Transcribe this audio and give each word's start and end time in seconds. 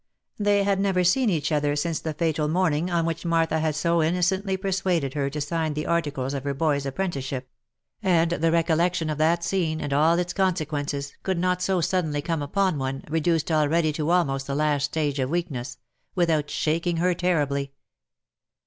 They 0.39 0.63
had 0.63 0.79
never 0.79 1.03
seen 1.03 1.29
each 1.29 1.51
other 1.51 1.75
since 1.75 1.99
the 1.99 2.15
fatal 2.15 2.47
morning 2.47 2.89
on 2.89 3.05
which 3.05 3.23
Martha 3.23 3.59
had 3.59 3.75
so 3.75 4.01
innocently 4.01 4.57
persuaded 4.57 5.13
her 5.13 5.29
to 5.29 5.39
sign 5.39 5.75
the 5.75 5.85
articles 5.85 6.33
of 6.33 6.43
her 6.43 6.55
boy's 6.55 6.87
apprenticeship, 6.87 7.47
and 8.01 8.31
the 8.31 8.51
recollection 8.51 9.11
of 9.11 9.19
that 9.19 9.43
scene, 9.43 9.79
and 9.79 9.93
all 9.93 10.17
its 10.17 10.33
con 10.33 10.55
sequences, 10.55 11.13
could 11.21 11.37
not 11.37 11.61
so 11.61 11.81
suddenly 11.81 12.23
come 12.23 12.41
upon 12.41 12.79
one, 12.79 13.03
reduced 13.09 13.51
already 13.51 13.93
to 13.93 14.09
almost 14.09 14.47
the 14.47 14.55
last 14.55 14.85
stage 14.85 15.19
of 15.19 15.29
weakness, 15.29 15.77
without 16.15 16.49
shaking 16.49 16.97
her 16.97 17.13
terribly. 17.13 17.71